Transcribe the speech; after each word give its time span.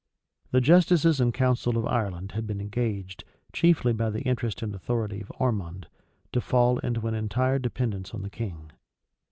The 0.49 0.61
justices 0.61 1.21
and 1.21 1.31
council 1.31 1.77
of 1.77 1.85
Ireland 1.85 2.31
had 2.31 2.47
been 2.47 2.59
engaged, 2.59 3.23
chiefly 3.53 3.93
by 3.93 4.09
the 4.09 4.23
interest 4.23 4.63
and 4.63 4.73
authority 4.73 5.21
of 5.21 5.31
Ormond, 5.37 5.85
to 6.31 6.41
fall 6.41 6.79
into 6.79 7.05
an 7.07 7.13
entire 7.13 7.59
dependence 7.59 8.11
on 8.11 8.23
the 8.23 8.29
king. 8.31 8.71